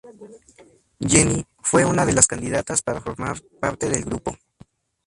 Jennie 0.99 1.45
fue 1.59 1.85
una 1.85 2.07
de 2.07 2.13
las 2.13 2.25
candidatas 2.25 2.81
para 2.81 3.01
formar 3.01 3.39
parte 3.59 3.87
del 3.87 4.03
grupo. 4.03 4.35